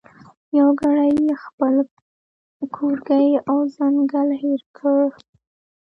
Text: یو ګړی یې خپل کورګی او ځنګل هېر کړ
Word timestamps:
یو 0.57 0.69
ګړی 0.81 1.11
یې 1.25 1.33
خپل 1.43 1.73
کورګی 2.75 3.27
او 3.49 3.57
ځنګل 3.75 4.29
هېر 4.41 4.61
کړ 4.77 5.01